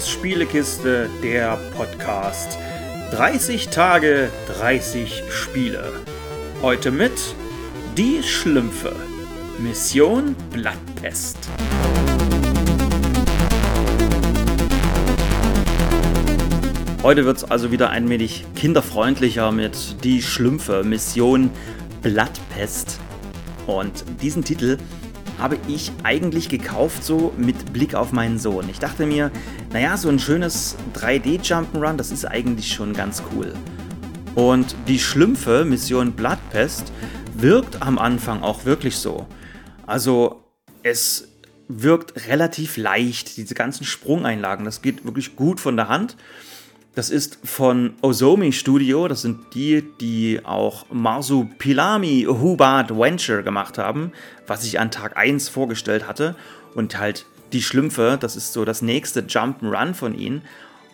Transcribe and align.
Scheiß 0.00 0.08
Spielekiste, 0.08 1.10
der 1.22 1.58
Podcast. 1.76 2.58
30 3.10 3.68
Tage, 3.68 4.30
30 4.46 5.24
Spiele. 5.28 5.92
Heute 6.62 6.90
mit 6.90 7.12
Die 7.98 8.22
Schlümpfe. 8.22 8.96
Mission 9.58 10.34
Blattpest. 10.52 11.36
Heute 17.02 17.26
wird 17.26 17.36
es 17.36 17.44
also 17.44 17.70
wieder 17.70 17.90
ein 17.90 18.08
wenig 18.08 18.46
kinderfreundlicher 18.56 19.52
mit 19.52 20.02
Die 20.02 20.22
Schlümpfe, 20.22 20.82
Mission 20.82 21.50
Blattpest. 22.00 22.98
Und 23.66 24.04
diesen 24.22 24.44
Titel 24.44 24.78
habe 25.40 25.58
ich 25.68 25.90
eigentlich 26.02 26.48
gekauft, 26.48 27.02
so 27.02 27.32
mit 27.36 27.72
Blick 27.72 27.94
auf 27.94 28.12
meinen 28.12 28.38
Sohn. 28.38 28.68
Ich 28.68 28.78
dachte 28.78 29.06
mir, 29.06 29.30
naja, 29.72 29.96
so 29.96 30.08
ein 30.08 30.18
schönes 30.18 30.76
3D-Jump'n'Run, 30.94 31.96
das 31.96 32.10
ist 32.10 32.26
eigentlich 32.26 32.72
schon 32.72 32.92
ganz 32.92 33.22
cool. 33.32 33.54
Und 34.34 34.76
die 34.86 34.98
Schlümpfe, 34.98 35.64
Mission 35.64 36.12
Bloodpest, 36.12 36.92
wirkt 37.34 37.82
am 37.82 37.98
Anfang 37.98 38.42
auch 38.42 38.64
wirklich 38.64 38.96
so. 38.96 39.26
Also 39.86 40.44
es 40.82 41.28
wirkt 41.68 42.28
relativ 42.28 42.76
leicht, 42.76 43.36
diese 43.36 43.54
ganzen 43.54 43.84
Sprungeinlagen, 43.84 44.64
das 44.64 44.82
geht 44.82 45.04
wirklich 45.04 45.36
gut 45.36 45.60
von 45.60 45.76
der 45.76 45.88
Hand. 45.88 46.16
Das 47.00 47.08
ist 47.08 47.38
von 47.44 47.94
Ozomi 48.02 48.52
Studio. 48.52 49.08
Das 49.08 49.22
sind 49.22 49.54
die, 49.54 49.80
die 50.02 50.42
auch 50.44 50.84
Marsupilami 50.90 52.26
Hubat 52.28 52.90
Venture 52.90 53.42
gemacht 53.42 53.78
haben, 53.78 54.12
was 54.46 54.66
ich 54.66 54.78
an 54.78 54.90
Tag 54.90 55.16
1 55.16 55.48
vorgestellt 55.48 56.06
hatte. 56.06 56.36
Und 56.74 56.98
halt 56.98 57.24
die 57.54 57.62
Schlümpfe, 57.62 58.18
das 58.20 58.36
ist 58.36 58.52
so 58.52 58.66
das 58.66 58.82
nächste 58.82 59.22
Jump'n'Run 59.22 59.94
von 59.94 60.14
ihnen. 60.14 60.42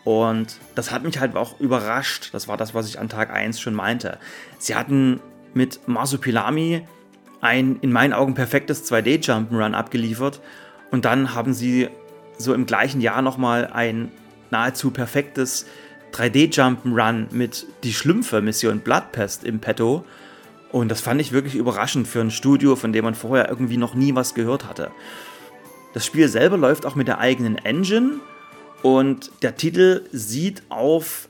Und 0.05 0.61
das 0.77 0.93
hat 0.93 1.03
mich 1.03 1.19
halt 1.19 1.35
auch 1.35 1.59
überrascht. 1.59 2.29
Das 2.33 2.47
war 2.47 2.57
das, 2.57 2.73
was 2.73 2.87
ich 2.89 3.01
an 3.01 3.09
Tag 3.09 3.33
1 3.33 3.59
schon 3.59 3.75
meinte. 3.75 4.19
Sie 4.61 4.77
hatten 4.77 5.19
mit 5.55 5.89
Marsupilami 5.89 6.87
ein 7.41 7.81
in 7.81 7.91
meinen 7.91 8.13
Augen 8.13 8.35
perfektes 8.35 8.89
2D-Jump'n'Run 8.89 9.75
abgeliefert. 9.75 10.41
Und 10.93 11.05
dann 11.05 11.35
haben 11.35 11.53
sie 11.53 11.89
so 12.39 12.55
im 12.55 12.65
gleichen 12.65 13.01
Jahr 13.01 13.23
nochmal 13.23 13.67
ein 13.73 14.13
nahezu 14.53 14.93
perfektes 14.93 15.67
3D-Jump'n'Run 16.17 17.27
mit 17.31 17.67
Die 17.85 17.93
Schlümpfe 17.93 18.41
Mission 18.41 18.81
Bloodpest 18.81 19.45
im 19.45 19.61
Petto. 19.61 20.05
Und 20.73 20.89
das 20.89 21.01
fand 21.01 21.21
ich 21.21 21.33
wirklich 21.33 21.55
überraschend 21.55 22.09
für 22.09 22.21
ein 22.21 22.31
Studio, 22.31 22.75
von 22.75 22.93
dem 22.93 23.05
man 23.05 23.15
vorher 23.15 23.49
irgendwie 23.51 23.77
noch 23.77 23.95
nie 23.95 24.15
was 24.15 24.35
gehört 24.35 24.67
hatte. 24.67 24.91
Das 25.93 26.07
Spiel 26.07 26.29
selber 26.29 26.57
läuft 26.57 26.87
auch 26.87 26.95
mit 26.95 27.09
der 27.09 27.19
eigenen 27.19 27.57
Engine 27.57 28.21
und 28.83 29.31
der 29.43 29.57
Titel 29.57 30.03
sieht 30.13 30.63
auf 30.71 31.29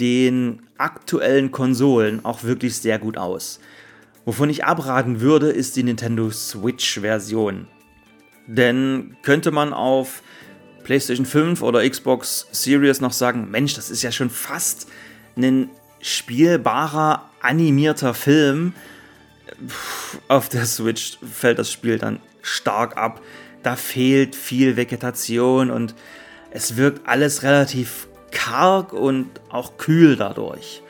den 0.00 0.62
aktuellen 0.78 1.50
Konsolen 1.50 2.24
auch 2.24 2.44
wirklich 2.44 2.76
sehr 2.76 2.98
gut 2.98 3.16
aus. 3.16 3.60
Wovon 4.24 4.48
ich 4.48 4.64
abraten 4.64 5.20
würde, 5.20 5.50
ist 5.50 5.76
die 5.76 5.82
Nintendo 5.82 6.30
Switch-Version. 6.30 7.68
Denn 8.46 9.16
könnte 9.22 9.50
man 9.50 9.72
auf 9.72 10.22
PlayStation 10.84 11.26
5 11.26 11.62
oder 11.62 11.88
Xbox 11.88 12.46
Series 12.52 13.00
noch 13.00 13.12
sagen, 13.12 13.50
Mensch, 13.50 13.74
das 13.74 13.90
ist 13.90 14.02
ja 14.02 14.12
schon 14.12 14.30
fast 14.30 14.86
ein 15.36 15.70
spielbarer 16.00 17.28
animierter 17.40 18.14
Film. 18.14 18.74
Auf 20.28 20.48
der 20.48 20.66
Switch 20.66 21.18
fällt 21.20 21.58
das 21.58 21.72
Spiel 21.72 21.98
dann 21.98 22.20
stark 22.42 22.96
ab. 22.96 23.20
Da 23.62 23.76
fehlt 23.76 24.36
viel 24.36 24.76
Vegetation 24.76 25.70
und 25.70 25.94
es 26.50 26.76
wirkt 26.76 27.08
alles 27.08 27.42
relativ 27.42 28.06
karg 28.30 28.92
und 28.92 29.28
auch 29.48 29.78
kühl 29.78 30.16
dadurch. 30.16 30.82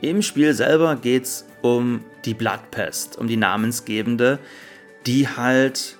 Im 0.00 0.22
Spiel 0.22 0.54
selber 0.54 0.96
geht 0.96 1.24
es 1.24 1.44
um 1.62 2.04
die 2.24 2.34
Bloodpest, 2.34 3.18
um 3.18 3.28
die 3.28 3.36
namensgebende, 3.36 4.38
die 5.06 5.28
halt 5.28 5.96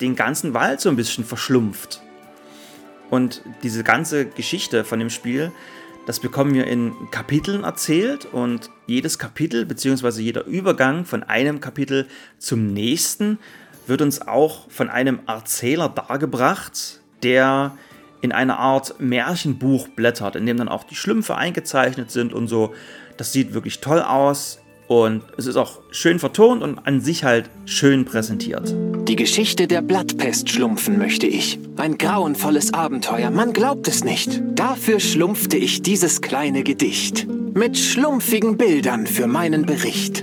den 0.00 0.16
ganzen 0.16 0.54
Wald 0.54 0.80
so 0.80 0.88
ein 0.88 0.96
bisschen 0.96 1.24
verschlumpft. 1.24 2.00
Und 3.10 3.42
diese 3.62 3.84
ganze 3.84 4.26
Geschichte 4.26 4.84
von 4.84 4.98
dem 4.98 5.10
Spiel, 5.10 5.52
das 6.06 6.20
bekommen 6.20 6.54
wir 6.54 6.66
in 6.66 6.92
Kapiteln 7.10 7.64
erzählt 7.64 8.26
und 8.32 8.70
jedes 8.86 9.18
Kapitel 9.18 9.66
bzw. 9.66 10.22
jeder 10.22 10.44
Übergang 10.46 11.04
von 11.04 11.22
einem 11.22 11.60
Kapitel 11.60 12.06
zum 12.38 12.72
nächsten 12.72 13.38
wird 13.86 14.02
uns 14.02 14.26
auch 14.26 14.70
von 14.70 14.88
einem 14.88 15.20
Erzähler 15.26 15.88
dargebracht, 15.88 17.00
der 17.22 17.76
in 18.22 18.32
einer 18.32 18.58
Art 18.58 19.00
Märchenbuch 19.00 19.88
blättert, 19.88 20.36
in 20.36 20.46
dem 20.46 20.56
dann 20.56 20.68
auch 20.68 20.84
die 20.84 20.94
Schlümpfe 20.94 21.36
eingezeichnet 21.36 22.10
sind 22.10 22.32
und 22.32 22.48
so. 22.48 22.74
Das 23.16 23.32
sieht 23.32 23.54
wirklich 23.54 23.80
toll 23.80 24.00
aus. 24.00 24.60
Und 24.88 25.22
es 25.36 25.46
ist 25.46 25.56
auch 25.56 25.80
schön 25.92 26.18
vertont 26.18 26.62
und 26.62 26.78
an 26.86 27.00
sich 27.00 27.22
halt 27.22 27.48
schön 27.64 28.04
präsentiert. 28.04 28.74
Die 29.10 29.16
Geschichte 29.16 29.66
der 29.66 29.82
Blattpest 29.82 30.50
schlumpfen 30.50 30.96
möchte 30.96 31.26
ich. 31.26 31.58
Ein 31.76 31.98
grauenvolles 31.98 32.74
Abenteuer, 32.74 33.32
man 33.32 33.52
glaubt 33.52 33.88
es 33.88 34.04
nicht. 34.04 34.40
Dafür 34.54 35.00
schlumpfte 35.00 35.56
ich 35.56 35.82
dieses 35.82 36.20
kleine 36.20 36.62
Gedicht. 36.62 37.26
Mit 37.26 37.76
schlumpfigen 37.76 38.56
Bildern 38.56 39.08
für 39.08 39.26
meinen 39.26 39.66
Bericht. 39.66 40.22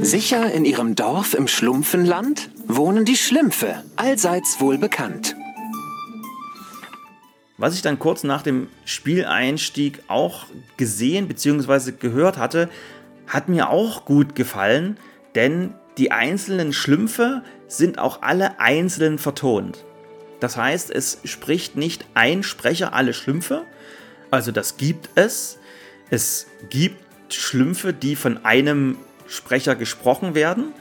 Sicher 0.00 0.50
in 0.52 0.64
ihrem 0.64 0.94
Dorf 0.94 1.34
im 1.34 1.48
Schlumpfenland 1.48 2.48
wohnen 2.66 3.04
die 3.04 3.18
Schlümpfe, 3.18 3.82
allseits 3.96 4.58
wohl 4.58 4.78
bekannt. 4.78 5.36
Was 7.58 7.74
ich 7.74 7.82
dann 7.82 7.98
kurz 7.98 8.24
nach 8.24 8.40
dem 8.40 8.68
Spieleinstieg 8.86 10.00
auch 10.08 10.46
gesehen 10.78 11.28
bzw. 11.28 11.92
gehört 11.92 12.38
hatte, 12.38 12.70
hat 13.26 13.50
mir 13.50 13.68
auch 13.68 14.06
gut 14.06 14.34
gefallen, 14.34 14.96
denn 15.34 15.74
die 15.98 16.12
einzelnen 16.12 16.72
Schlümpfe 16.72 17.42
sind 17.68 17.98
auch 17.98 18.22
alle 18.22 18.60
einzeln 18.60 19.18
vertont. 19.18 19.84
Das 20.40 20.56
heißt, 20.56 20.90
es 20.90 21.20
spricht 21.24 21.76
nicht 21.76 22.04
ein 22.14 22.42
Sprecher 22.42 22.92
alle 22.92 23.14
Schlümpfe, 23.14 23.64
also 24.30 24.50
das 24.50 24.76
gibt 24.76 25.10
es. 25.14 25.58
Es 26.10 26.48
gibt 26.68 27.32
Schlümpfe, 27.32 27.92
die 27.92 28.16
von 28.16 28.44
einem 28.44 28.98
Sprecher 29.28 29.76
gesprochen 29.76 30.34
werden, 30.34 30.72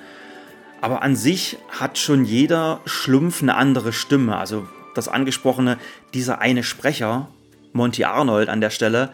aber 0.82 1.02
an 1.02 1.16
sich 1.16 1.58
hat 1.70 1.98
schon 1.98 2.26
jeder 2.26 2.82
Schlumpf 2.86 3.42
eine 3.42 3.56
andere 3.56 3.94
Stimme. 3.94 4.38
Also 4.38 4.68
das 4.96 5.08
angesprochene, 5.08 5.78
dieser 6.14 6.40
eine 6.40 6.64
Sprecher, 6.64 7.30
Monty 7.72 8.04
Arnold 8.04 8.50
an 8.50 8.60
der 8.60 8.70
Stelle, 8.70 9.14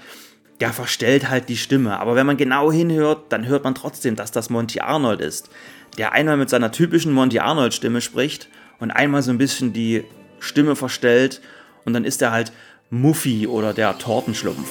der 0.60 0.74
verstellt 0.74 1.30
halt 1.30 1.50
die 1.50 1.58
Stimme. 1.58 2.00
Aber 2.00 2.16
wenn 2.16 2.26
man 2.26 2.38
genau 2.38 2.72
hinhört, 2.72 3.24
dann 3.30 3.48
hört 3.48 3.64
man 3.64 3.76
trotzdem, 3.76 4.16
dass 4.16 4.32
das 4.32 4.50
Monty 4.50 4.80
Arnold 4.82 5.22
ist. 5.22 5.50
Der 5.98 6.14
einmal 6.14 6.38
mit 6.38 6.50
seiner 6.50 6.72
typischen 6.72 7.14
Monty 7.14 7.40
Arnold 7.40 7.74
Stimme 7.74 8.02
spricht 8.02 8.48
und 8.80 8.92
einmal 8.92 9.22
so 9.22 9.32
ein 9.32 9.38
bisschen 9.38 9.74
die 9.74 10.04
Stimme 10.40 10.76
verstellt 10.76 11.42
und 11.86 11.94
dann 11.94 12.06
ist 12.06 12.22
er 12.22 12.32
halt 12.32 12.52
Muffy 12.90 13.48
oder 13.48 13.74
der 13.74 13.98
Tortenschlumpf. 13.98 14.70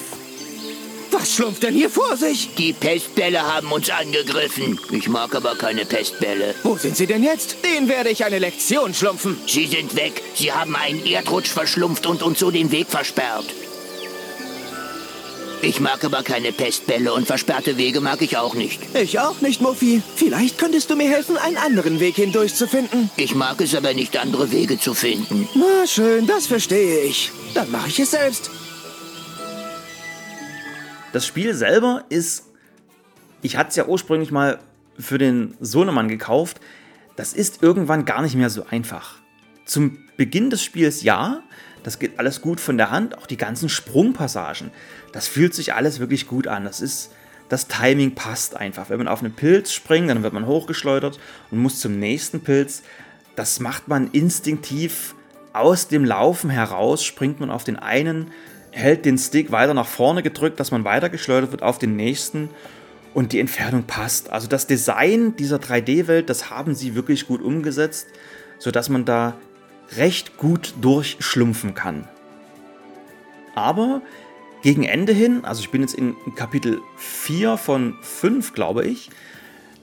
Was 1.11 1.35
schlumpft 1.35 1.63
denn 1.63 1.73
hier 1.73 1.89
vor 1.89 2.15
sich? 2.15 2.53
Die 2.55 2.71
Pestbälle 2.71 3.41
haben 3.41 3.71
uns 3.71 3.89
angegriffen. 3.89 4.79
Ich 4.91 5.09
mag 5.09 5.35
aber 5.35 5.55
keine 5.55 5.83
Pestbälle. 5.83 6.53
Wo 6.63 6.77
sind 6.77 6.95
sie 6.95 7.07
denn 7.07 7.23
jetzt? 7.23 7.57
Den 7.65 7.89
werde 7.89 8.09
ich 8.09 8.23
eine 8.23 8.39
Lektion 8.39 8.93
schlumpfen. 8.93 9.37
Sie 9.47 9.65
sind 9.65 9.95
weg. 9.95 10.21
Sie 10.35 10.53
haben 10.53 10.75
einen 10.75 11.05
Erdrutsch 11.05 11.49
verschlumpft 11.49 12.05
und 12.05 12.21
uns 12.21 12.39
so 12.39 12.51
den 12.51 12.71
Weg 12.71 12.87
versperrt. 12.87 13.45
Ich 15.61 15.81
mag 15.81 16.05
aber 16.05 16.23
keine 16.23 16.53
Pestbälle 16.53 17.13
und 17.13 17.27
versperrte 17.27 17.77
Wege 17.77 17.99
mag 17.99 18.21
ich 18.21 18.37
auch 18.37 18.55
nicht. 18.55 18.79
Ich 18.95 19.19
auch 19.19 19.41
nicht, 19.41 19.59
Muffy. 19.59 20.01
Vielleicht 20.15 20.57
könntest 20.57 20.89
du 20.89 20.95
mir 20.95 21.09
helfen, 21.09 21.35
einen 21.35 21.57
anderen 21.57 21.99
Weg 21.99 22.15
hindurch 22.15 22.55
zu 22.55 22.65
finden. 22.65 23.09
Ich 23.17 23.35
mag 23.35 23.59
es 23.59 23.75
aber 23.75 23.93
nicht, 23.93 24.17
andere 24.17 24.51
Wege 24.51 24.79
zu 24.79 24.93
finden. 24.93 25.49
Na 25.55 25.85
schön, 25.85 26.25
das 26.27 26.47
verstehe 26.47 27.01
ich. 27.01 27.31
Dann 27.53 27.69
mache 27.71 27.89
ich 27.89 27.99
es 27.99 28.11
selbst. 28.11 28.49
Das 31.11 31.27
Spiel 31.27 31.53
selber 31.53 32.05
ist, 32.07 32.45
ich 33.41 33.57
hatte 33.57 33.71
es 33.71 33.75
ja 33.75 33.85
ursprünglich 33.85 34.31
mal 34.31 34.59
für 34.97 35.17
den 35.17 35.55
Sohnemann 35.59 36.07
gekauft, 36.07 36.61
das 37.17 37.33
ist 37.33 37.61
irgendwann 37.61 38.05
gar 38.05 38.21
nicht 38.21 38.35
mehr 38.35 38.49
so 38.49 38.65
einfach. 38.69 39.15
Zum 39.65 39.97
Beginn 40.15 40.49
des 40.49 40.63
Spiels 40.63 41.03
ja, 41.03 41.43
das 41.83 41.99
geht 41.99 42.19
alles 42.19 42.41
gut 42.41 42.59
von 42.59 42.77
der 42.77 42.91
Hand, 42.91 43.17
auch 43.17 43.27
die 43.27 43.37
ganzen 43.37 43.69
Sprungpassagen, 43.69 44.71
das 45.11 45.27
fühlt 45.27 45.53
sich 45.53 45.73
alles 45.73 45.99
wirklich 45.99 46.27
gut 46.27 46.47
an. 46.47 46.65
Das 46.65 46.81
ist, 46.81 47.11
das 47.49 47.67
Timing 47.67 48.15
passt 48.15 48.55
einfach. 48.55 48.89
Wenn 48.89 48.99
man 48.99 49.07
auf 49.07 49.21
einen 49.21 49.33
Pilz 49.33 49.71
springt, 49.71 50.09
dann 50.09 50.23
wird 50.23 50.33
man 50.33 50.45
hochgeschleudert 50.45 51.19
und 51.51 51.57
muss 51.57 51.79
zum 51.79 51.99
nächsten 51.99 52.41
Pilz. 52.41 52.83
Das 53.35 53.59
macht 53.59 53.87
man 53.87 54.11
instinktiv 54.11 55.15
aus 55.53 55.87
dem 55.87 56.05
Laufen 56.05 56.49
heraus, 56.49 57.03
springt 57.03 57.39
man 57.39 57.49
auf 57.49 57.63
den 57.63 57.77
einen 57.77 58.31
hält 58.71 59.05
den 59.05 59.17
Stick 59.17 59.51
weiter 59.51 59.73
nach 59.73 59.87
vorne 59.87 60.23
gedrückt, 60.23 60.59
dass 60.59 60.71
man 60.71 60.83
weitergeschleudert 60.83 61.51
wird 61.51 61.63
auf 61.63 61.79
den 61.79 61.95
nächsten 61.95 62.49
und 63.13 63.33
die 63.33 63.39
Entfernung 63.39 63.83
passt. 63.83 64.29
Also 64.29 64.47
das 64.47 64.67
Design 64.67 65.35
dieser 65.35 65.57
3D-Welt, 65.57 66.29
das 66.29 66.49
haben 66.49 66.75
sie 66.75 66.95
wirklich 66.95 67.27
gut 67.27 67.41
umgesetzt, 67.41 68.07
sodass 68.59 68.89
man 68.89 69.05
da 69.05 69.35
recht 69.97 70.37
gut 70.37 70.73
durchschlumpfen 70.81 71.73
kann. 71.73 72.07
Aber 73.55 74.01
gegen 74.61 74.83
Ende 74.83 75.13
hin, 75.13 75.45
also 75.45 75.61
ich 75.61 75.69
bin 75.69 75.81
jetzt 75.81 75.93
in 75.93 76.15
Kapitel 76.35 76.81
4 76.97 77.57
von 77.57 77.95
5, 78.01 78.53
glaube 78.53 78.85
ich, 78.85 79.09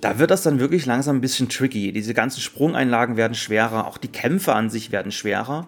da 0.00 0.18
wird 0.18 0.30
das 0.30 0.42
dann 0.42 0.60
wirklich 0.60 0.86
langsam 0.86 1.16
ein 1.16 1.20
bisschen 1.20 1.48
tricky. 1.48 1.92
Diese 1.92 2.14
ganzen 2.14 2.40
Sprungeinlagen 2.40 3.16
werden 3.16 3.34
schwerer, 3.34 3.86
auch 3.86 3.98
die 3.98 4.08
Kämpfe 4.08 4.54
an 4.54 4.70
sich 4.70 4.92
werden 4.92 5.10
schwerer. 5.12 5.66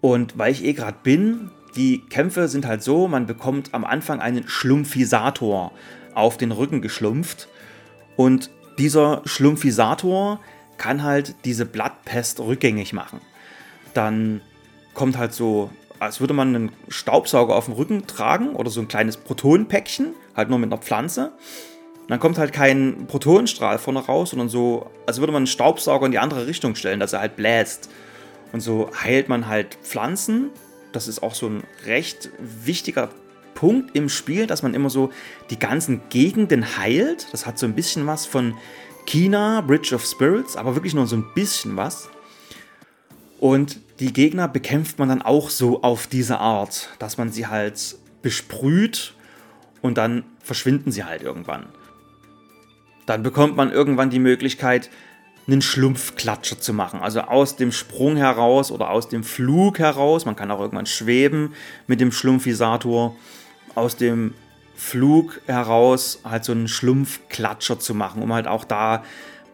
Und 0.00 0.36
weil 0.36 0.52
ich 0.52 0.64
eh 0.64 0.72
gerade 0.72 0.98
bin, 1.02 1.50
die 1.76 2.00
Kämpfe 2.00 2.48
sind 2.48 2.66
halt 2.66 2.82
so, 2.82 3.06
man 3.06 3.26
bekommt 3.26 3.72
am 3.72 3.84
Anfang 3.84 4.20
einen 4.20 4.48
Schlumpfisator 4.48 5.72
auf 6.14 6.36
den 6.36 6.52
Rücken 6.52 6.82
geschlumpft. 6.82 7.48
Und 8.16 8.50
dieser 8.78 9.22
Schlumpfisator 9.24 10.40
kann 10.76 11.02
halt 11.02 11.34
diese 11.44 11.64
Blattpest 11.64 12.40
rückgängig 12.40 12.92
machen. 12.92 13.20
Dann 13.96 14.40
kommt 14.94 15.16
halt 15.16 15.32
so, 15.32 15.70
als 15.98 16.20
würde 16.20 16.34
man 16.34 16.54
einen 16.54 16.72
Staubsauger 16.88 17.54
auf 17.54 17.64
dem 17.64 17.74
Rücken 17.74 18.06
tragen 18.06 18.54
oder 18.54 18.70
so 18.70 18.80
ein 18.80 18.88
kleines 18.88 19.16
Protonenpäckchen, 19.16 20.14
halt 20.34 20.50
nur 20.50 20.58
mit 20.58 20.70
einer 20.70 20.80
Pflanze. 20.80 21.32
Und 22.02 22.10
dann 22.10 22.20
kommt 22.20 22.38
halt 22.38 22.52
kein 22.52 23.06
Protonenstrahl 23.06 23.78
vorne 23.78 24.00
raus, 24.00 24.30
sondern 24.30 24.48
so, 24.48 24.90
als 25.06 25.18
würde 25.18 25.32
man 25.32 25.40
einen 25.40 25.46
Staubsauger 25.46 26.06
in 26.06 26.12
die 26.12 26.18
andere 26.18 26.46
Richtung 26.46 26.74
stellen, 26.74 27.00
dass 27.00 27.12
er 27.12 27.20
halt 27.20 27.36
bläst. 27.36 27.90
Und 28.52 28.60
so 28.60 28.90
heilt 29.02 29.28
man 29.28 29.48
halt 29.48 29.74
Pflanzen. 29.82 30.50
Das 30.92 31.08
ist 31.08 31.22
auch 31.22 31.34
so 31.34 31.46
ein 31.48 31.64
recht 31.84 32.30
wichtiger 32.38 33.08
Punkt 33.54 33.96
im 33.96 34.08
Spiel, 34.08 34.46
dass 34.46 34.62
man 34.62 34.74
immer 34.74 34.90
so 34.90 35.10
die 35.50 35.58
ganzen 35.58 36.02
Gegenden 36.10 36.76
heilt. 36.76 37.26
Das 37.32 37.46
hat 37.46 37.58
so 37.58 37.66
ein 37.66 37.74
bisschen 37.74 38.06
was 38.06 38.26
von 38.26 38.54
China, 39.06 39.62
Bridge 39.62 39.94
of 39.94 40.04
Spirits, 40.04 40.56
aber 40.56 40.74
wirklich 40.74 40.94
nur 40.94 41.06
so 41.06 41.16
ein 41.16 41.24
bisschen 41.34 41.76
was. 41.76 42.08
Und 43.40 43.80
die 44.00 44.12
Gegner 44.12 44.48
bekämpft 44.48 44.98
man 44.98 45.08
dann 45.08 45.22
auch 45.22 45.50
so 45.50 45.82
auf 45.82 46.06
diese 46.06 46.38
Art, 46.38 46.90
dass 46.98 47.18
man 47.18 47.30
sie 47.30 47.46
halt 47.46 47.96
besprüht 48.22 49.14
und 49.80 49.98
dann 49.98 50.24
verschwinden 50.42 50.92
sie 50.92 51.04
halt 51.04 51.22
irgendwann. 51.22 51.66
Dann 53.06 53.22
bekommt 53.22 53.56
man 53.56 53.70
irgendwann 53.70 54.10
die 54.10 54.18
Möglichkeit, 54.18 54.90
einen 55.46 55.62
Schlumpfklatscher 55.62 56.60
zu 56.60 56.72
machen. 56.72 57.00
Also 57.00 57.20
aus 57.20 57.56
dem 57.56 57.70
Sprung 57.70 58.16
heraus 58.16 58.72
oder 58.72 58.90
aus 58.90 59.08
dem 59.08 59.22
Flug 59.22 59.78
heraus. 59.78 60.24
Man 60.24 60.34
kann 60.34 60.50
auch 60.50 60.60
irgendwann 60.60 60.86
schweben 60.86 61.54
mit 61.86 62.00
dem 62.00 62.10
Schlumpfisator. 62.10 63.14
Aus 63.76 63.96
dem 63.96 64.34
Flug 64.74 65.40
heraus 65.46 66.20
halt 66.24 66.44
so 66.44 66.52
einen 66.52 66.68
Schlumpfklatscher 66.68 67.78
zu 67.78 67.94
machen, 67.94 68.22
um 68.22 68.32
halt 68.32 68.48
auch 68.48 68.64
da 68.64 69.04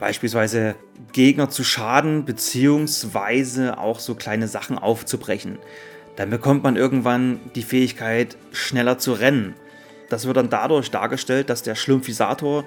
beispielsweise 0.03 0.75
Gegner 1.13 1.49
zu 1.49 1.63
schaden, 1.63 2.25
beziehungsweise 2.25 3.79
auch 3.79 4.01
so 4.01 4.17
kleine 4.17 4.49
Sachen 4.49 4.77
aufzubrechen. 4.77 5.59
Dann 6.17 6.29
bekommt 6.29 6.65
man 6.65 6.75
irgendwann 6.75 7.39
die 7.55 7.63
Fähigkeit, 7.63 8.37
schneller 8.51 8.99
zu 8.99 9.13
rennen. 9.13 9.55
Das 10.09 10.27
wird 10.27 10.39
dann 10.39 10.51
dadurch 10.51 10.91
dargestellt, 10.91 11.51
dass 11.51 11.63
der 11.63 11.77
Schlumpfisator 11.77 12.65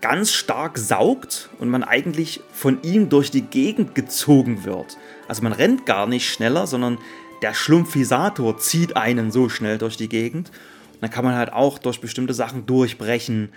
ganz 0.00 0.32
stark 0.32 0.76
saugt 0.76 1.50
und 1.60 1.68
man 1.68 1.84
eigentlich 1.84 2.40
von 2.52 2.82
ihm 2.82 3.08
durch 3.08 3.30
die 3.30 3.42
Gegend 3.42 3.94
gezogen 3.94 4.64
wird. 4.64 4.98
Also 5.28 5.44
man 5.44 5.52
rennt 5.52 5.86
gar 5.86 6.08
nicht 6.08 6.28
schneller, 6.28 6.66
sondern 6.66 6.98
der 7.42 7.54
Schlumpfisator 7.54 8.58
zieht 8.58 8.96
einen 8.96 9.30
so 9.30 9.48
schnell 9.48 9.78
durch 9.78 9.96
die 9.96 10.08
Gegend. 10.08 10.48
Und 10.94 11.02
dann 11.02 11.10
kann 11.10 11.24
man 11.24 11.36
halt 11.36 11.52
auch 11.52 11.78
durch 11.78 12.00
bestimmte 12.00 12.34
Sachen 12.34 12.66
durchbrechen. 12.66 13.50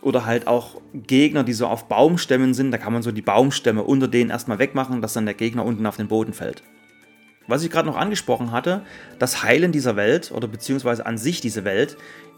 Oder 0.00 0.26
halt 0.26 0.46
auch 0.46 0.80
Gegner, 0.94 1.42
die 1.42 1.52
so 1.52 1.66
auf 1.66 1.88
Baumstämmen 1.88 2.54
sind, 2.54 2.70
da 2.70 2.78
kann 2.78 2.92
man 2.92 3.02
so 3.02 3.10
die 3.10 3.22
Baumstämme 3.22 3.82
unter 3.82 4.06
denen 4.06 4.30
erstmal 4.30 4.58
wegmachen, 4.58 5.02
dass 5.02 5.12
dann 5.12 5.26
der 5.26 5.34
Gegner 5.34 5.64
unten 5.64 5.86
auf 5.86 5.96
den 5.96 6.08
Boden 6.08 6.32
fällt. 6.32 6.62
Was 7.48 7.64
ich 7.64 7.70
gerade 7.70 7.88
noch 7.88 7.96
angesprochen 7.96 8.52
hatte, 8.52 8.82
das 9.18 9.42
Heilen 9.42 9.72
dieser 9.72 9.96
Welt 9.96 10.30
oder 10.32 10.46
beziehungsweise 10.46 11.06
an 11.06 11.18
sich 11.18 11.40
diese 11.40 11.64
Welt 11.64 11.96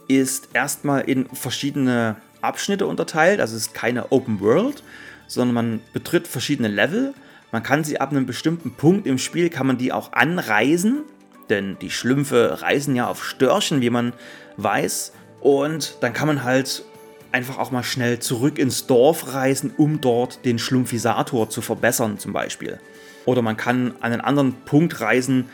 ist 0.08 0.50
erstmal 0.54 1.02
in 1.02 1.26
verschiedene 1.26 2.16
Abschnitte 2.40 2.86
unterteilt. 2.86 3.40
Also 3.40 3.56
es 3.56 3.66
ist 3.66 3.74
keine 3.74 4.12
Open 4.12 4.40
World, 4.40 4.82
sondern 5.26 5.54
man 5.54 5.80
betritt 5.92 6.26
verschiedene 6.26 6.68
Level. 6.68 7.14
Man 7.52 7.62
kann 7.62 7.84
sie 7.84 8.00
ab 8.00 8.10
einem 8.10 8.26
bestimmten 8.26 8.72
Punkt 8.72 9.06
im 9.06 9.18
Spiel, 9.18 9.50
kann 9.50 9.66
man 9.66 9.78
die 9.78 9.92
auch 9.92 10.12
anreisen. 10.12 11.02
Denn 11.48 11.76
die 11.80 11.90
Schlümpfe 11.90 12.62
reisen 12.62 12.94
ja 12.94 13.08
auf 13.08 13.24
Störchen, 13.24 13.80
wie 13.80 13.90
man 13.90 14.12
weiß. 14.56 15.12
Und 15.40 15.96
dann 16.00 16.12
kann 16.12 16.28
man 16.28 16.44
halt 16.44 16.84
einfach 17.32 17.58
auch 17.58 17.70
mal 17.70 17.82
schnell 17.82 18.18
zurück 18.18 18.58
ins 18.58 18.86
Dorf 18.86 19.34
reisen, 19.34 19.72
um 19.76 20.00
dort 20.00 20.44
den 20.44 20.58
Schlumpfisator 20.58 21.50
zu 21.50 21.62
verbessern 21.62 22.18
zum 22.18 22.32
Beispiel. 22.32 22.80
Oder 23.24 23.42
man 23.42 23.56
kann 23.56 23.94
an 24.00 24.12
einen 24.12 24.20
anderen 24.20 24.52
Punkt 24.64 25.00
reisen, 25.00 25.46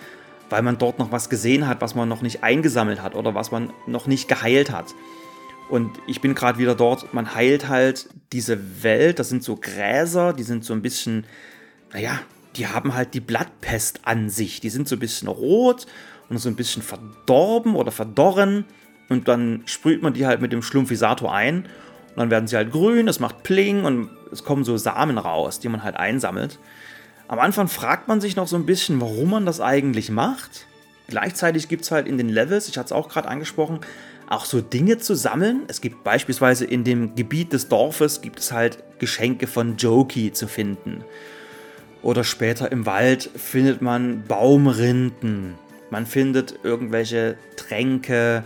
weil 0.49 0.62
man 0.62 0.78
dort 0.78 0.99
noch 0.99 1.12
was 1.12 1.28
gesehen 1.28 1.67
hat, 1.67 1.81
was 1.81 1.94
man 1.94 2.08
noch 2.08 2.23
nicht 2.23 2.43
eingesammelt 2.44 3.02
hat 3.02 3.14
oder 3.14 3.34
was 3.34 3.50
man 3.50 3.73
noch 3.87 4.06
nicht 4.06 4.28
geheilt 4.28 4.70
hat. 4.70 4.94
Und 5.69 5.90
ich 6.06 6.20
bin 6.20 6.34
gerade 6.34 6.58
wieder 6.58 6.75
dort, 6.76 7.12
man 7.12 7.34
heilt 7.34 7.69
halt 7.69 8.08
diese 8.32 8.82
Welt, 8.82 9.19
das 9.19 9.28
sind 9.28 9.43
so 9.43 9.56
Gräser, 9.56 10.32
die 10.32 10.44
sind 10.44 10.64
so 10.64 10.73
ein 10.73 10.82
bisschen, 10.82 11.26
naja, 11.93 12.20
die 12.56 12.69
haben 12.69 12.94
halt 12.94 13.14
die 13.14 13.20
Blattpest 13.20 14.00
an 14.05 14.31
sich. 14.31 14.61
Die 14.61 14.70
sind 14.70 14.88
so 14.88 14.96
ein 14.96 15.00
bisschen 15.00 15.28
rot 15.28 15.87
und 16.28 16.38
so 16.38 16.49
ein 16.49 16.56
bisschen 16.56 16.82
verdorben 16.82 17.75
oder 17.75 17.90
verdorren. 17.90 18.64
Und 19.08 19.29
dann 19.29 19.62
sprüht 19.67 20.03
man 20.03 20.14
die 20.14 20.26
halt 20.26 20.41
mit 20.41 20.53
dem 20.53 20.62
Schlumpfisator 20.62 21.32
ein. 21.32 21.64
Und 21.64 22.17
dann 22.17 22.31
werden 22.31 22.47
sie 22.47 22.56
halt 22.56 22.73
grün, 22.73 23.08
es 23.08 23.20
macht 23.20 23.43
Pling 23.43 23.85
und 23.85 24.11
es 24.32 24.43
kommen 24.44 24.64
so 24.64 24.76
Samen 24.76 25.19
raus, 25.19 25.61
die 25.61 25.69
man 25.69 25.82
halt 25.82 25.97
einsammelt. 25.97 26.58
Am 27.29 27.38
Anfang 27.38 27.69
fragt 27.69 28.08
man 28.08 28.20
sich 28.20 28.37
noch 28.37 28.49
so 28.49 28.56
ein 28.56 28.67
bisschen, 28.67 29.00
warum 29.00 29.31
man 29.31 29.47
das 29.47 29.61
eigentlich 29.61 30.11
macht. 30.11 30.67
Gleichzeitig 31.08 31.69
gibt 31.69 31.85
es 31.85 31.91
halt 31.91 32.08
in 32.08 32.19
den 32.19 32.29
Levels, 32.29 32.69
ich 32.69 32.79
hatte 32.79 32.87
es 32.87 32.93
auch 32.93 33.08
gerade 33.08 33.29
angesprochen, 33.29 33.81
auch 34.29 34.44
so 34.44 34.61
Dinge 34.61 34.99
zu 34.99 35.14
sammeln. 35.14 35.62
Es 35.69 35.81
gibt 35.81 36.02
beispielsweise 36.02 36.64
in 36.64 36.82
dem 36.82 37.14
Gebiet 37.14 37.52
des 37.52 37.69
Dorfes 37.69 38.23
gibt 38.23 38.41
es 38.41 38.50
halt 38.50 38.82
Geschenke 38.99 39.47
von 39.47 39.76
Jokey 39.76 40.32
zu 40.32 40.49
finden. 40.49 41.05
Oder 42.02 42.25
später 42.25 42.70
im 42.73 42.87
Wald 42.87 43.31
findet 43.37 43.82
man 43.82 44.25
Baumrinden. 44.25 45.55
Man 45.91 46.06
findet 46.06 46.59
irgendwelche 46.62 47.37
Tränke. 47.56 48.44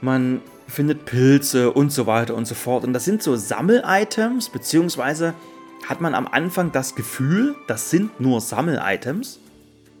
Man 0.00 0.40
findet 0.68 1.04
Pilze 1.04 1.72
und 1.72 1.90
so 1.92 2.06
weiter 2.06 2.34
und 2.34 2.46
so 2.46 2.54
fort. 2.54 2.84
Und 2.84 2.92
das 2.92 3.04
sind 3.04 3.22
so 3.22 3.36
Sammel-Items, 3.36 4.48
beziehungsweise 4.48 5.34
hat 5.88 6.00
man 6.00 6.14
am 6.14 6.26
Anfang 6.26 6.72
das 6.72 6.94
Gefühl, 6.94 7.54
das 7.66 7.90
sind 7.90 8.20
nur 8.20 8.40
Sammel-Items. 8.40 9.38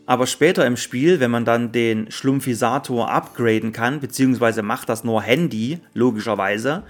Aber 0.06 0.26
später 0.26 0.64
im 0.66 0.76
Spiel, 0.76 1.18
wenn 1.18 1.30
man 1.30 1.44
dann 1.44 1.72
den 1.72 2.10
Schlumpfisator 2.10 3.10
upgraden 3.10 3.72
kann, 3.72 4.00
beziehungsweise 4.00 4.62
macht 4.62 4.88
das 4.88 5.02
nur 5.02 5.22
Handy, 5.22 5.80
logischerweise, 5.94 6.84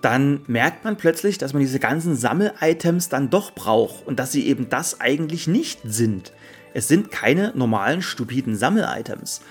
dann 0.00 0.40
merkt 0.46 0.84
man 0.84 0.96
plötzlich, 0.96 1.38
dass 1.38 1.52
man 1.52 1.60
diese 1.60 1.78
ganzen 1.78 2.16
Sammel-Items 2.16 3.08
dann 3.08 3.30
doch 3.30 3.52
braucht 3.54 4.06
und 4.06 4.18
dass 4.18 4.32
sie 4.32 4.46
eben 4.46 4.68
das 4.68 5.00
eigentlich 5.00 5.46
nicht 5.46 5.80
sind. 5.84 6.32
Es 6.74 6.88
sind 6.88 7.10
keine 7.10 7.52
normalen, 7.54 8.02
stupiden 8.02 8.56
Sammel-Items, 8.56 9.42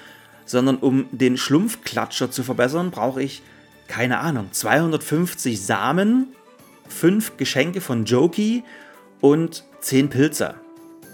sondern 0.52 0.78
um 0.78 1.06
den 1.12 1.38
Schlumpfklatscher 1.38 2.30
zu 2.30 2.44
verbessern, 2.44 2.92
brauche 2.92 3.24
ich, 3.24 3.42
keine 3.88 4.20
Ahnung, 4.20 4.50
250 4.52 5.62
Samen, 5.62 6.28
5 6.90 7.38
Geschenke 7.38 7.82
von 7.82 8.06
Jokey 8.06 8.64
und 9.22 9.64
10 9.80 10.10
Pilze. 10.10 10.56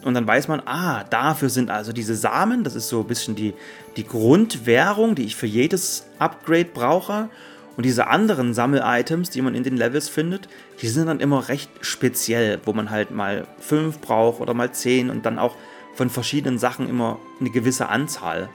Und 0.03 0.13
dann 0.13 0.27
weiß 0.27 0.47
man, 0.47 0.61
ah, 0.65 1.03
dafür 1.03 1.49
sind 1.49 1.69
also 1.69 1.93
diese 1.93 2.15
Samen, 2.15 2.63
das 2.63 2.75
ist 2.75 2.89
so 2.89 3.01
ein 3.01 3.07
bisschen 3.07 3.35
die, 3.35 3.53
die 3.95 4.05
Grundwährung, 4.05 5.15
die 5.15 5.25
ich 5.25 5.35
für 5.35 5.47
jedes 5.47 6.05
Upgrade 6.19 6.69
brauche. 6.73 7.29
Und 7.75 7.85
diese 7.85 8.07
anderen 8.07 8.55
Sammel-Items, 8.55 9.29
die 9.29 9.41
man 9.41 9.53
in 9.53 9.63
den 9.63 9.77
Levels 9.77 10.09
findet, 10.09 10.49
die 10.81 10.87
sind 10.87 11.07
dann 11.07 11.19
immer 11.19 11.47
recht 11.47 11.69
speziell, 11.81 12.59
wo 12.65 12.73
man 12.73 12.89
halt 12.89 13.11
mal 13.11 13.45
fünf 13.59 13.99
braucht 13.99 14.41
oder 14.41 14.55
mal 14.55 14.71
zehn 14.71 15.11
und 15.11 15.27
dann 15.27 15.37
auch 15.37 15.55
von 15.93 16.09
verschiedenen 16.09 16.57
Sachen 16.57 16.89
immer 16.89 17.19
eine 17.39 17.51
gewisse 17.51 17.89
Anzahl. 17.89 18.49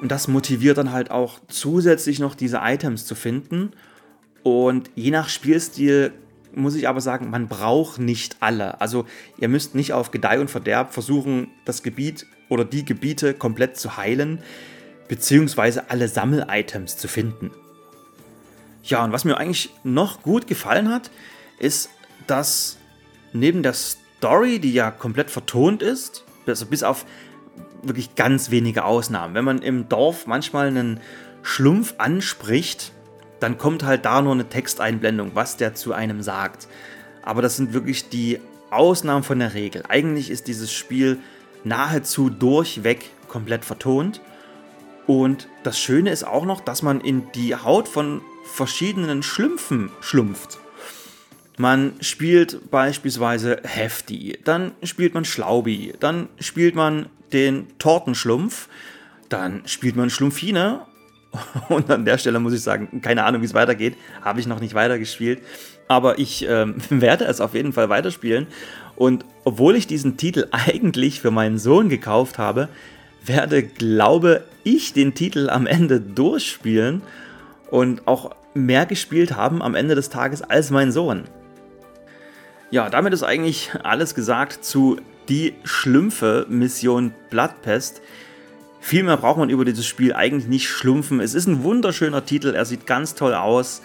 Und 0.00 0.12
das 0.12 0.28
motiviert 0.28 0.78
dann 0.78 0.92
halt 0.92 1.10
auch 1.10 1.40
zusätzlich 1.48 2.20
noch 2.20 2.34
diese 2.34 2.60
Items 2.62 3.04
zu 3.06 3.14
finden. 3.14 3.72
Und 4.42 4.90
je 4.94 5.10
nach 5.10 5.28
Spielstil 5.28 6.12
muss 6.54 6.74
ich 6.74 6.88
aber 6.88 7.00
sagen, 7.00 7.30
man 7.30 7.48
braucht 7.48 7.98
nicht 7.98 8.36
alle. 8.40 8.80
Also 8.80 9.06
ihr 9.38 9.48
müsst 9.48 9.74
nicht 9.74 9.92
auf 9.92 10.10
Gedeih 10.10 10.40
und 10.40 10.50
Verderb 10.50 10.92
versuchen, 10.92 11.48
das 11.64 11.82
Gebiet 11.82 12.26
oder 12.48 12.64
die 12.64 12.84
Gebiete 12.84 13.34
komplett 13.34 13.76
zu 13.76 13.96
heilen, 13.96 14.42
beziehungsweise 15.08 15.90
alle 15.90 16.08
Sammel-Items 16.08 16.96
zu 16.96 17.08
finden. 17.08 17.50
Ja, 18.82 19.04
und 19.04 19.12
was 19.12 19.24
mir 19.24 19.36
eigentlich 19.36 19.70
noch 19.84 20.22
gut 20.22 20.46
gefallen 20.46 20.90
hat, 20.90 21.10
ist, 21.58 21.90
dass 22.26 22.78
neben 23.32 23.62
der 23.62 23.74
Story, 23.74 24.58
die 24.58 24.72
ja 24.72 24.90
komplett 24.90 25.30
vertont 25.30 25.82
ist, 25.82 26.24
also 26.46 26.66
bis 26.66 26.82
auf 26.82 27.04
wirklich 27.82 28.14
ganz 28.14 28.50
wenige 28.50 28.84
Ausnahmen, 28.84 29.34
wenn 29.34 29.44
man 29.44 29.62
im 29.62 29.88
Dorf 29.88 30.26
manchmal 30.26 30.68
einen 30.68 31.00
Schlumpf 31.42 31.94
anspricht, 31.98 32.92
dann 33.40 33.58
kommt 33.58 33.84
halt 33.84 34.04
da 34.04 34.20
nur 34.20 34.32
eine 34.32 34.48
Texteinblendung, 34.48 35.32
was 35.34 35.56
der 35.56 35.74
zu 35.74 35.92
einem 35.92 36.22
sagt. 36.22 36.68
Aber 37.22 37.42
das 37.42 37.56
sind 37.56 37.72
wirklich 37.72 38.08
die 38.08 38.40
Ausnahmen 38.70 39.22
von 39.22 39.38
der 39.38 39.54
Regel. 39.54 39.84
Eigentlich 39.88 40.30
ist 40.30 40.48
dieses 40.48 40.72
Spiel 40.72 41.18
nahezu 41.64 42.30
durchweg 42.30 43.10
komplett 43.28 43.64
vertont. 43.64 44.20
Und 45.06 45.48
das 45.62 45.78
Schöne 45.78 46.10
ist 46.10 46.24
auch 46.24 46.44
noch, 46.44 46.60
dass 46.60 46.82
man 46.82 47.00
in 47.00 47.30
die 47.32 47.54
Haut 47.54 47.88
von 47.88 48.20
verschiedenen 48.44 49.22
Schlümpfen 49.22 49.90
schlumpft. 50.00 50.58
Man 51.56 51.94
spielt 52.00 52.70
beispielsweise 52.70 53.60
Hefty, 53.64 54.38
dann 54.44 54.72
spielt 54.82 55.14
man 55.14 55.24
Schlaubi, 55.24 55.92
dann 55.98 56.28
spielt 56.38 56.76
man 56.76 57.06
den 57.32 57.66
Tortenschlumpf, 57.78 58.68
dann 59.28 59.62
spielt 59.66 59.96
man 59.96 60.10
Schlumpfine. 60.10 60.82
Und 61.68 61.90
an 61.90 62.04
der 62.04 62.18
Stelle 62.18 62.40
muss 62.40 62.52
ich 62.52 62.62
sagen, 62.62 63.00
keine 63.02 63.24
Ahnung, 63.24 63.42
wie 63.42 63.46
es 63.46 63.54
weitergeht, 63.54 63.96
habe 64.22 64.40
ich 64.40 64.46
noch 64.46 64.60
nicht 64.60 64.74
weitergespielt, 64.74 65.42
aber 65.86 66.18
ich 66.18 66.46
ähm, 66.48 66.76
werde 66.90 67.24
es 67.26 67.40
auf 67.40 67.54
jeden 67.54 67.72
Fall 67.72 67.88
weiterspielen. 67.88 68.46
Und 68.96 69.24
obwohl 69.44 69.76
ich 69.76 69.86
diesen 69.86 70.16
Titel 70.16 70.48
eigentlich 70.50 71.20
für 71.20 71.30
meinen 71.30 71.58
Sohn 71.58 71.88
gekauft 71.88 72.38
habe, 72.38 72.68
werde, 73.24 73.62
glaube 73.62 74.44
ich, 74.64 74.92
den 74.92 75.14
Titel 75.14 75.50
am 75.50 75.66
Ende 75.66 76.00
durchspielen 76.00 77.02
und 77.70 78.06
auch 78.06 78.34
mehr 78.54 78.86
gespielt 78.86 79.36
haben 79.36 79.62
am 79.62 79.74
Ende 79.74 79.94
des 79.94 80.08
Tages 80.08 80.42
als 80.42 80.70
mein 80.70 80.92
Sohn. 80.92 81.24
Ja, 82.70 82.90
damit 82.90 83.12
ist 83.12 83.22
eigentlich 83.22 83.70
alles 83.82 84.14
gesagt 84.14 84.64
zu 84.64 84.98
Die 85.28 85.54
Schlümpfe 85.64 86.46
Mission 86.48 87.12
Bloodpest. 87.28 88.00
Viel 88.80 89.02
mehr 89.02 89.18
braucht 89.18 89.38
man 89.38 89.50
über 89.50 89.64
dieses 89.64 89.86
Spiel 89.86 90.14
eigentlich 90.14 90.46
nicht 90.46 90.68
schlumpfen. 90.68 91.20
Es 91.20 91.34
ist 91.34 91.46
ein 91.46 91.62
wunderschöner 91.62 92.24
Titel, 92.24 92.54
er 92.54 92.64
sieht 92.64 92.86
ganz 92.86 93.14
toll 93.14 93.34
aus, 93.34 93.82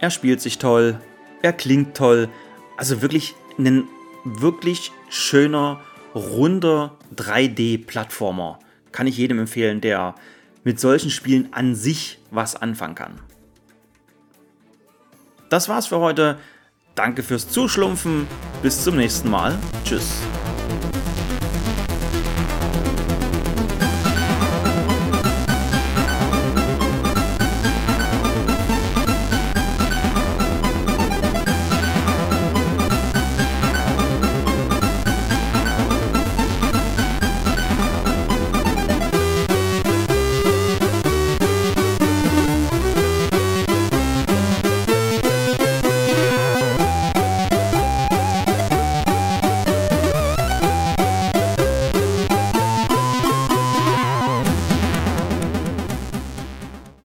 er 0.00 0.10
spielt 0.10 0.40
sich 0.40 0.58
toll, 0.58 1.00
er 1.42 1.52
klingt 1.52 1.96
toll. 1.96 2.28
Also 2.76 3.02
wirklich 3.02 3.34
ein 3.58 3.84
wirklich 4.24 4.90
schöner, 5.08 5.80
runder 6.14 6.96
3D-Plattformer. 7.14 8.58
Kann 8.90 9.06
ich 9.06 9.16
jedem 9.16 9.38
empfehlen, 9.38 9.80
der 9.80 10.16
mit 10.64 10.80
solchen 10.80 11.10
Spielen 11.10 11.52
an 11.52 11.74
sich 11.74 12.18
was 12.30 12.56
anfangen 12.56 12.96
kann. 12.96 13.20
Das 15.50 15.68
war's 15.68 15.86
für 15.86 15.98
heute. 15.98 16.38
Danke 16.94 17.22
fürs 17.22 17.48
Zuschlumpfen. 17.48 18.26
Bis 18.62 18.82
zum 18.82 18.96
nächsten 18.96 19.30
Mal. 19.30 19.58
Tschüss. 19.84 20.20